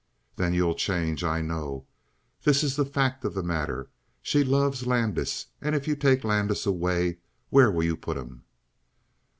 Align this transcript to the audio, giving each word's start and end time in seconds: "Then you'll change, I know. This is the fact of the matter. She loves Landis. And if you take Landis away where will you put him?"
"Then 0.35 0.55
you'll 0.55 0.73
change, 0.73 1.23
I 1.23 1.41
know. 1.41 1.85
This 2.41 2.63
is 2.63 2.75
the 2.75 2.85
fact 2.87 3.23
of 3.23 3.35
the 3.35 3.43
matter. 3.43 3.91
She 4.23 4.43
loves 4.43 4.87
Landis. 4.87 5.45
And 5.61 5.75
if 5.75 5.87
you 5.87 5.95
take 5.95 6.23
Landis 6.23 6.65
away 6.65 7.19
where 7.51 7.69
will 7.69 7.83
you 7.83 7.95
put 7.95 8.17
him?" 8.17 8.43